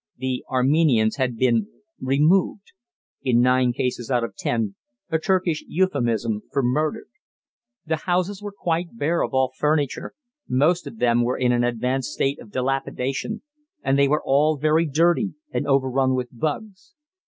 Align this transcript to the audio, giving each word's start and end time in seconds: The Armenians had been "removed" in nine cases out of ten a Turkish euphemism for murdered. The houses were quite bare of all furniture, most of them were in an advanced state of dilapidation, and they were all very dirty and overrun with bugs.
The 0.17 0.43
Armenians 0.49 1.17
had 1.17 1.37
been 1.37 1.67
"removed" 1.99 2.71
in 3.21 3.39
nine 3.39 3.71
cases 3.71 4.09
out 4.09 4.23
of 4.23 4.35
ten 4.35 4.73
a 5.11 5.19
Turkish 5.19 5.63
euphemism 5.67 6.41
for 6.51 6.63
murdered. 6.63 7.07
The 7.85 7.97
houses 7.97 8.41
were 8.41 8.51
quite 8.51 8.97
bare 8.97 9.21
of 9.21 9.35
all 9.35 9.53
furniture, 9.55 10.15
most 10.49 10.87
of 10.87 10.97
them 10.97 11.21
were 11.23 11.37
in 11.37 11.51
an 11.51 11.63
advanced 11.63 12.13
state 12.13 12.39
of 12.41 12.49
dilapidation, 12.51 13.43
and 13.83 13.95
they 13.99 14.07
were 14.07 14.23
all 14.25 14.57
very 14.57 14.87
dirty 14.87 15.35
and 15.51 15.67
overrun 15.67 16.15
with 16.15 16.29
bugs. 16.31 16.95